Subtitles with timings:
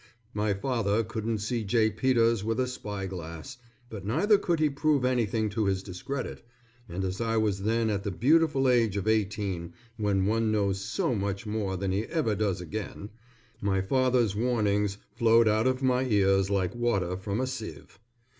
[0.33, 1.91] My father couldn't see J.
[1.91, 6.43] Peters with a spy glass, but neither could he prove anything to his discredit,
[6.89, 11.13] and as I was then at the beautiful age of eighteen when one knows so
[11.13, 13.11] much more than he ever does again,
[13.61, 17.99] my father's warnings flowed out of my ears like water from a sieve.